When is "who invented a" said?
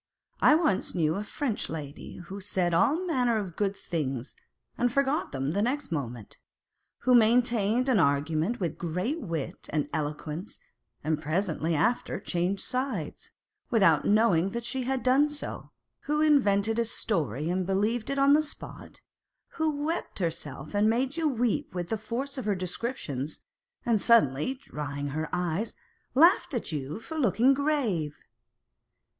16.05-16.85